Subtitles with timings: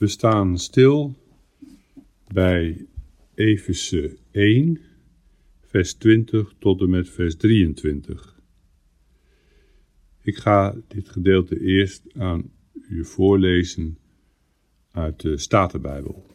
[0.00, 1.16] We staan stil
[2.32, 2.86] bij
[3.34, 4.80] Efeze 1,
[5.66, 8.40] vers 20 tot en met vers 23.
[10.22, 12.50] Ik ga dit gedeelte eerst aan
[12.88, 13.98] u voorlezen
[14.90, 16.26] uit de Statenbijbel.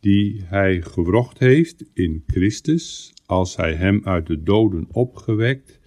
[0.00, 5.80] Die hij gewrocht heeft in Christus, als hij hem uit de doden opgewekt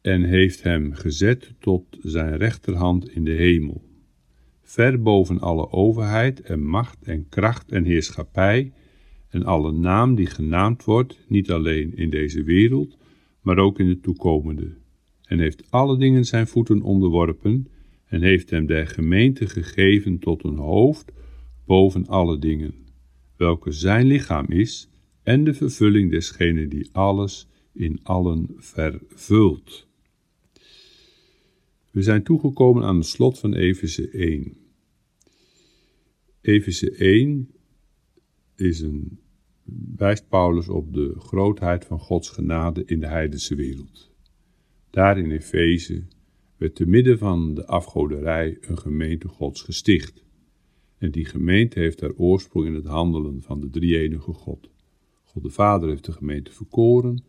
[0.00, 3.90] en heeft hem gezet tot zijn rechterhand in de hemel,
[4.72, 8.72] ver boven alle overheid en macht en kracht en heerschappij
[9.28, 12.98] en alle naam die genaamd wordt, niet alleen in deze wereld,
[13.40, 14.74] maar ook in de toekomende,
[15.22, 17.68] en heeft alle dingen zijn voeten onderworpen,
[18.04, 21.12] en heeft hem der gemeente gegeven tot een hoofd
[21.66, 22.74] boven alle dingen,
[23.36, 24.88] welke zijn lichaam is,
[25.22, 29.86] en de vervulling desgene die alles in allen vervult.
[31.90, 34.60] We zijn toegekomen aan het slot van Efeze 1.
[36.42, 37.50] Efeze 1
[38.56, 39.18] is een,
[39.96, 44.10] wijst Paulus op de grootheid van Gods genade in de heidense wereld.
[44.90, 46.04] Daar in Efeze
[46.56, 50.24] werd te midden van de afgoderij een gemeente Gods gesticht.
[50.98, 54.70] En die gemeente heeft haar oorsprong in het handelen van de drie-enige God.
[55.22, 57.24] God de Vader heeft de gemeente verkoren,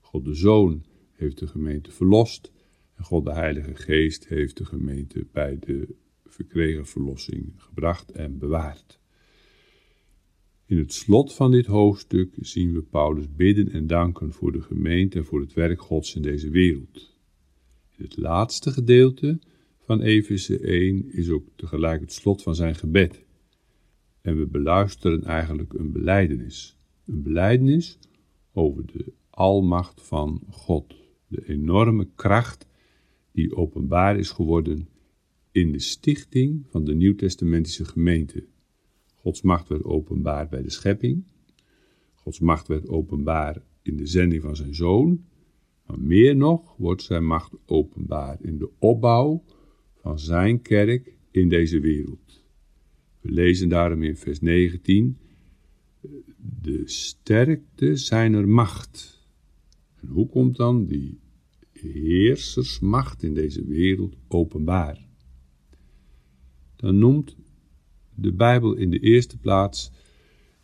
[0.00, 2.52] God de Zoon heeft de gemeente verlost
[2.94, 5.94] en God de Heilige Geest heeft de gemeente bij de
[6.34, 9.00] verkregen verlossing gebracht en bewaard.
[10.66, 15.18] In het slot van dit hoofdstuk zien we Paulus bidden en danken voor de gemeente
[15.18, 17.12] en voor het werk Gods in deze wereld.
[17.96, 19.38] In het laatste gedeelte
[19.78, 23.24] van Efeze 1 is ook tegelijk het slot van zijn gebed.
[24.20, 26.76] En we beluisteren eigenlijk een beleidenis.
[27.06, 27.98] Een beleidenis
[28.52, 30.94] over de almacht van God,
[31.26, 32.66] de enorme kracht
[33.32, 34.88] die openbaar is geworden
[35.54, 38.44] in de stichting van de Nieuwtestamentische gemeente.
[39.14, 41.24] Gods macht werd openbaar bij de schepping.
[42.14, 45.24] Gods macht werd openbaar in de zending van zijn zoon.
[45.86, 49.44] Maar meer nog wordt zijn macht openbaar in de opbouw
[50.00, 52.44] van zijn kerk in deze wereld.
[53.20, 55.18] We lezen daarom in vers 19:
[56.62, 59.26] De sterkte zijner macht.
[60.00, 61.20] En hoe komt dan die
[61.72, 65.03] heersersmacht in deze wereld openbaar?
[66.84, 67.36] Dan noemt
[68.14, 69.90] de Bijbel in de eerste plaats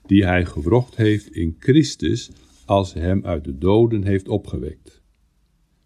[0.07, 2.31] die hij gewrocht heeft in Christus
[2.65, 5.03] als hem uit de doden heeft opgewekt.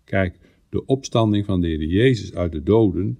[0.05, 3.19] Kijk, de opstanding van de Heer Jezus uit de doden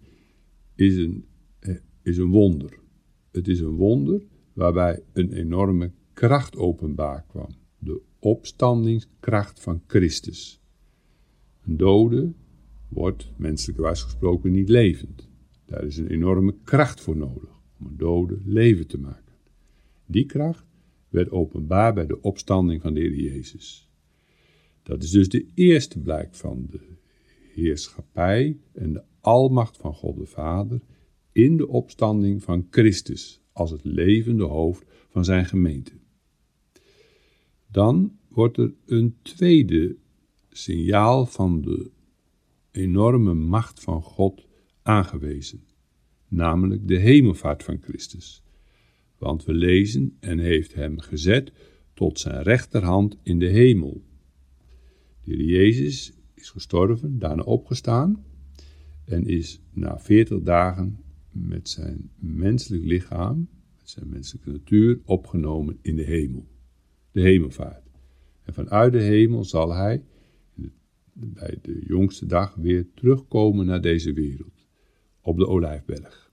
[0.75, 1.25] is een,
[1.59, 2.79] eh, is een wonder.
[3.31, 7.51] Het is een wonder waarbij een enorme kracht openbaar kwam.
[7.79, 10.61] De opstandingskracht van Christus.
[11.65, 12.33] Een dode
[12.89, 15.33] wordt, menselijkerwijs gesproken, niet levend.
[15.65, 19.35] Daar is een enorme kracht voor nodig om een dode leven te maken.
[20.07, 20.67] Die kracht
[21.09, 23.89] werd openbaar bij de opstanding van de Heer Jezus.
[24.83, 26.81] Dat is dus de eerste blijk van de
[27.55, 30.81] heerschappij en de almacht van God de Vader
[31.33, 35.93] in de opstanding van Christus als het levende hoofd van zijn gemeente.
[37.71, 39.97] Dan wordt er een tweede
[40.49, 41.91] signaal van de
[42.71, 44.47] enorme macht van God
[44.85, 45.65] aangewezen,
[46.29, 48.43] namelijk de hemelvaart van Christus.
[49.19, 51.53] Want we lezen en heeft hem gezet
[51.95, 54.03] tot zijn rechterhand in de hemel.
[55.25, 58.25] De Jezus is gestorven, daarna opgestaan
[59.05, 60.99] en is na veertig dagen
[61.31, 66.47] met zijn menselijk lichaam, met zijn menselijke natuur, opgenomen in de hemel.
[67.13, 67.91] De hemelvaart.
[68.43, 70.05] En vanuit de hemel zal hij
[71.15, 74.64] bij de jongste dag weer terugkomen naar deze wereld,
[75.25, 76.33] op de Olijfberg.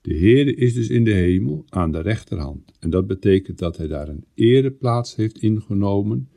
[0.00, 3.86] De Heere is dus in de hemel aan de rechterhand en dat betekent dat hij
[3.86, 6.28] daar een ereplaats heeft ingenomen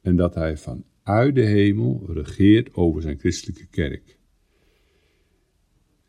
[0.00, 4.18] en dat hij vanuit de hemel regeert over zijn christelijke kerk.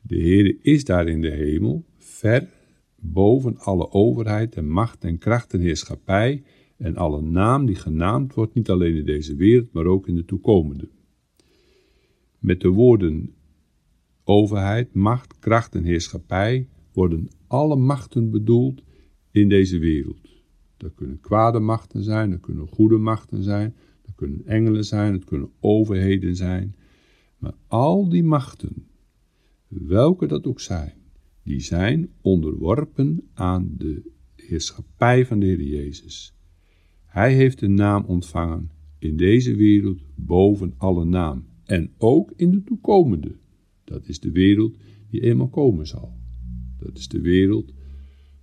[0.02, 2.48] De Heere is daar in de hemel, ver
[2.96, 6.44] boven alle overheid en macht en kracht en heerschappij
[6.78, 10.26] en alle naam die genaamd wordt, niet alleen in deze wereld, maar ook in de
[10.26, 10.90] toekomende.
[12.40, 13.34] Met de woorden
[14.30, 18.82] overheid, macht, kracht en heerschappij worden alle machten bedoeld
[19.32, 20.30] in deze wereld.
[20.78, 25.24] Dat kunnen kwade machten zijn, dat kunnen goede machten zijn, dat kunnen engelen zijn, dat
[25.24, 26.76] kunnen overheden zijn.
[27.38, 28.88] Maar al die machten,
[29.68, 30.94] welke dat ook zijn,
[31.44, 36.34] die zijn onderworpen aan de heerschappij van de Heer Jezus.
[37.06, 42.64] Hij heeft een naam ontvangen in deze wereld boven alle naam en ook in de
[42.64, 43.36] toekomende.
[43.90, 44.78] Dat is de wereld
[45.10, 46.18] die eenmaal komen zal.
[46.78, 47.74] Dat is de wereld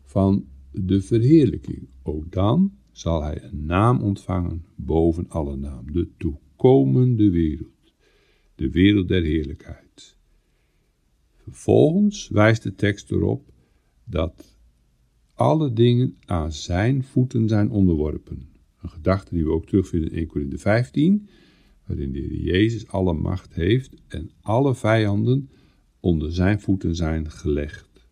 [0.02, 1.88] van de verheerlijking.
[2.02, 5.92] Ook dan zal hij een naam ontvangen boven alle naam.
[5.92, 7.92] De toekomende wereld.
[8.54, 10.16] De wereld der heerlijkheid.
[11.36, 13.52] Vervolgens wijst de tekst erop
[14.04, 14.56] dat
[15.34, 18.48] alle dingen aan zijn voeten zijn onderworpen.
[18.82, 21.28] Een gedachte die we ook terugvinden in 1 Corinthië 15,
[21.86, 25.50] waarin de Heer Jezus alle macht heeft en alle vijanden
[26.00, 28.08] onder zijn voeten zijn gelegd.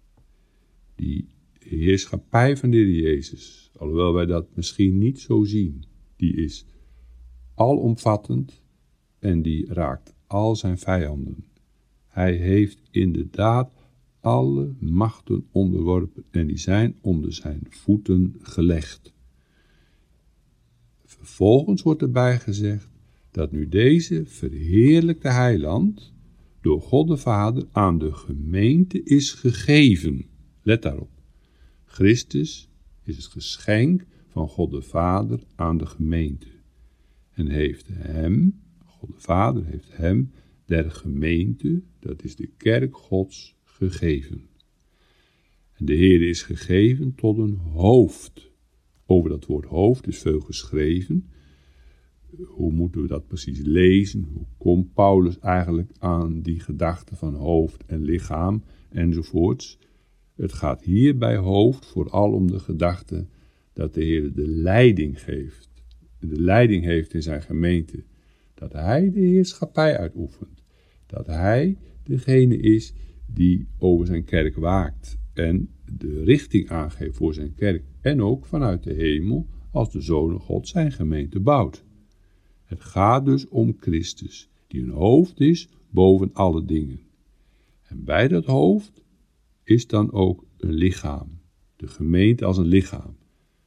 [0.94, 1.28] Die
[1.58, 5.84] heerschappij van de Heer Jezus, alhoewel wij dat misschien niet zo zien,
[6.16, 6.64] die is
[7.54, 8.62] alomvattend
[9.18, 11.44] en die raakt al zijn vijanden.
[12.06, 13.72] Hij heeft inderdaad
[14.20, 19.12] alle machten onderworpen en die zijn onder zijn voeten gelegd.
[21.04, 22.93] Vervolgens wordt erbij gezegd
[23.34, 26.12] dat nu deze verheerlijkte heiland
[26.60, 30.26] door God de Vader aan de gemeente is gegeven.
[30.62, 31.10] Let daarop.
[31.84, 32.68] Christus
[33.02, 36.46] is het geschenk van God de Vader aan de gemeente.
[37.32, 40.32] En heeft hem, God de Vader heeft hem,
[40.64, 44.48] der gemeente, dat is de kerk Gods, gegeven.
[45.72, 48.50] En de Heer is gegeven tot een hoofd.
[49.06, 51.28] Over dat woord hoofd is veel geschreven.
[52.42, 54.24] Hoe moeten we dat precies lezen?
[54.32, 59.78] Hoe komt Paulus eigenlijk aan die gedachte van hoofd en lichaam enzovoorts?
[60.34, 63.26] Het gaat hier bij hoofd vooral om de gedachte
[63.72, 65.70] dat de Heer de leiding geeft.
[66.18, 68.04] De leiding heeft in zijn gemeente.
[68.54, 70.62] Dat Hij de heerschappij uitoefent.
[71.06, 72.94] Dat Hij degene is
[73.26, 77.84] die over zijn kerk waakt en de richting aangeeft voor zijn kerk.
[78.00, 81.84] En ook vanuit de hemel als de Zoon God zijn gemeente bouwt.
[82.74, 87.00] Het gaat dus om Christus, die een hoofd is boven alle dingen.
[87.82, 89.04] En bij dat hoofd
[89.64, 91.40] is dan ook een lichaam.
[91.76, 93.16] De gemeente als een lichaam.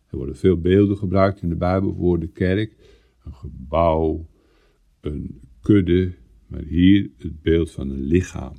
[0.08, 2.76] Er worden veel beelden gebruikt in de Bijbel voor de kerk.
[3.24, 4.28] Een gebouw,
[5.02, 6.14] een kudde,
[6.48, 8.56] maar hier het beeld van een lichaam.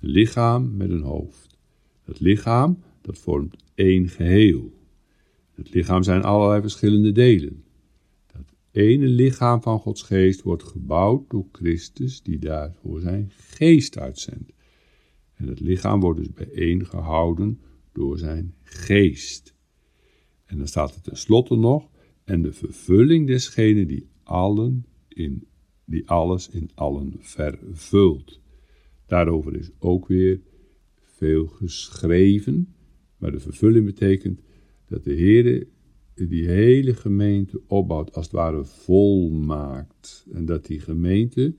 [0.00, 1.58] Een lichaam met een hoofd.
[2.02, 4.72] Het lichaam, dat vormt één geheel.
[5.54, 7.64] Het lichaam zijn allerlei verschillende delen.
[8.72, 14.52] Ene lichaam van Gods geest wordt gebouwd door Christus, die daarvoor zijn geest uitzendt.
[15.34, 17.60] En het lichaam wordt dus bijeen gehouden
[17.92, 19.54] door zijn geest.
[20.44, 21.88] En dan staat er tenslotte nog,
[22.24, 25.46] en de vervulling desgene die, allen in,
[25.84, 28.40] die alles in allen vervult.
[29.06, 30.40] Daarover is ook weer
[30.98, 32.74] veel geschreven,
[33.16, 34.40] maar de vervulling betekent
[34.86, 35.66] dat de Heer
[36.28, 40.26] die hele gemeente opbouwt, als het ware volmaakt.
[40.32, 41.54] En dat die gemeente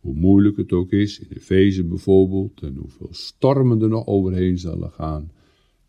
[0.00, 4.90] hoe moeilijk het ook is, in Efeze bijvoorbeeld, en hoeveel stormen er nog overheen zullen
[4.90, 5.30] gaan.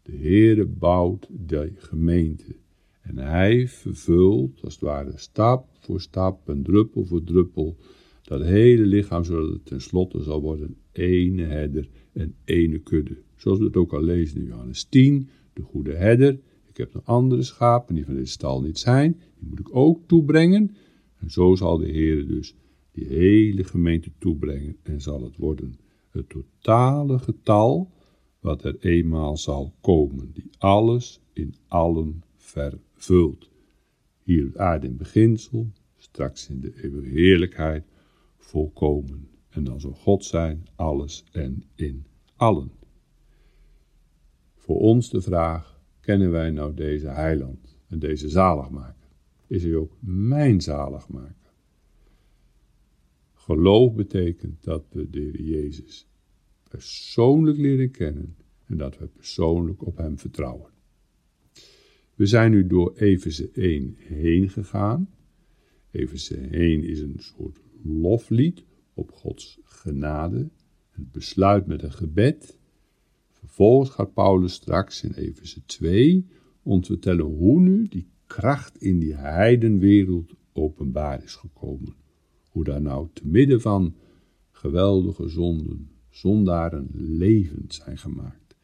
[0.02, 2.56] De Heere bouwt de gemeente.
[3.02, 7.78] En hij vervult, als het ware, stap voor stap en druppel voor druppel,
[8.24, 13.18] dat hele lichaam, zodat het tenslotte zal worden ene herder en ene kudde.
[13.36, 16.40] Zoals we het ook al lezen in Johannes 10, de goede herder.
[16.74, 20.08] Ik heb nog andere schapen die van deze stal niet zijn, die moet ik ook
[20.08, 20.76] toebrengen.
[21.18, 22.56] En zo zal de Heer dus
[22.92, 27.92] die hele gemeente toebrengen en zal het worden het totale getal
[28.40, 33.50] wat er eenmaal zal komen, die alles in allen vervult.
[34.24, 37.86] Hier het aarde in beginsel, straks in de eeuwige heerlijkheid,
[38.38, 39.28] volkomen.
[39.50, 42.72] En dan zal God zijn, alles en in allen.
[44.56, 45.73] Voor ons de vraag,
[46.04, 49.10] kennen wij nou deze heiland en deze zaligmaker?
[49.48, 51.54] Is hij ook mijn zaligmaker?
[53.34, 56.08] Geloof betekent dat we de Heer Jezus
[56.70, 60.72] persoonlijk leren kennen en dat we persoonlijk op Hem vertrouwen.
[62.16, 65.10] We zijn nu door Efeze 1 heen gegaan.
[65.92, 70.50] Efeze 1 is een soort loflied op Gods genade.
[70.90, 72.58] Het besluit met een gebed.
[73.54, 76.28] Vervolgens gaat Paulus straks in Efeze 2
[76.64, 81.96] ons vertellen hoe nu die kracht in die heidenwereld openbaar is gekomen
[82.50, 83.96] hoe daar nou te midden van
[84.52, 88.56] geweldige zonden zondaren levend zijn gemaakt.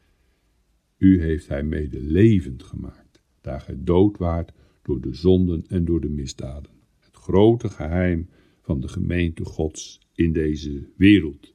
[0.96, 6.00] U heeft hij mede levend gemaakt, daar gij dood waart door de zonden en door
[6.00, 6.72] de misdaden.
[6.98, 8.28] Het grote geheim
[8.60, 11.54] van de gemeente Gods in deze wereld.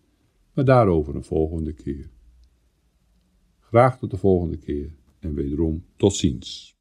[0.54, 2.14] Maar daarover een volgende keer.
[3.76, 6.75] Graag tot de volgende keer en wederom tot ziens.